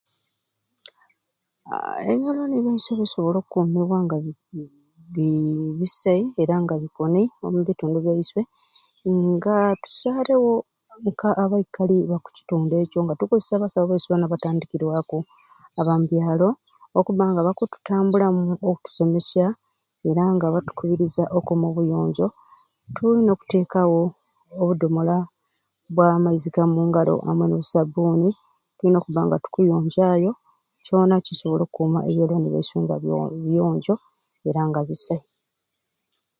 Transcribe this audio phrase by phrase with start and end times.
[1.69, 4.17] Haaa ebyoloni byesyei bikusobola okukumibwa nga
[5.13, 5.27] bi
[5.79, 8.47] bisai era nga bikuni omu bitundu byesyei
[9.31, 10.53] nga tusarewo
[11.09, 15.17] nka abaikali ba kukitundu ekyo nga tukukolesya abasawu bani abatandikirwaku
[15.79, 16.49] aba mu byalo
[16.99, 19.45] okuba nga bakututambulamu bakutusomesya
[20.09, 20.23] era
[20.55, 22.27] batukubiriza okukuma obuyonjo
[22.95, 24.01] tuyina okutekawo
[24.61, 25.17] obudomola
[25.95, 28.29] bwa maizi ga mungalo amwei no sabuni
[28.75, 30.31] tuyina okuba nga tukuyonja yo
[30.85, 32.95] kyona kikusobola okukuma ebyoloni byesyei nga
[33.47, 33.95] biyonjo
[34.47, 35.23] era nga bisai